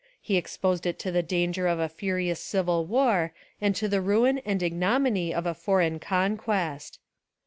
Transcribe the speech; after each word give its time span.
he 0.19 0.35
exposed 0.35 0.87
it 0.87 0.97
to 0.97 1.11
the 1.11 1.21
danger 1.21 1.67
of 1.67 1.77
a 1.77 1.87
furious 1.87 2.39
civil 2.39 2.87
war, 2.87 3.31
and 3.61 3.75
to 3.75 3.87
the 3.87 4.01
ruin 4.01 4.39
and 4.39 4.63
ignominy 4.63 5.31
of 5.31 5.45
a 5.45 5.53
foreign 5.53 5.99
conquest." 5.99 6.97